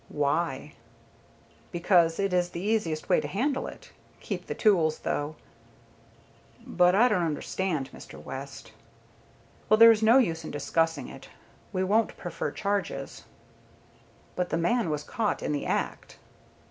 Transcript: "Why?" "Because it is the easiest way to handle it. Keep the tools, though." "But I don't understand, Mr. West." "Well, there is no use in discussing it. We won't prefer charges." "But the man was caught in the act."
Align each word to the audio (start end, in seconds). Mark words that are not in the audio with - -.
"Why?" 0.09 0.73
"Because 1.71 2.17
it 2.19 2.33
is 2.33 2.49
the 2.49 2.59
easiest 2.59 3.07
way 3.07 3.19
to 3.21 3.27
handle 3.27 3.67
it. 3.67 3.91
Keep 4.19 4.47
the 4.47 4.55
tools, 4.55 4.97
though." 4.97 5.35
"But 6.65 6.95
I 6.95 7.07
don't 7.07 7.21
understand, 7.21 7.91
Mr. 7.91 8.19
West." 8.19 8.71
"Well, 9.69 9.77
there 9.77 9.91
is 9.91 10.01
no 10.01 10.17
use 10.17 10.43
in 10.43 10.49
discussing 10.49 11.07
it. 11.07 11.29
We 11.71 11.83
won't 11.83 12.17
prefer 12.17 12.49
charges." 12.49 13.25
"But 14.35 14.49
the 14.49 14.57
man 14.57 14.89
was 14.89 15.03
caught 15.03 15.43
in 15.43 15.51
the 15.51 15.67
act." 15.67 16.17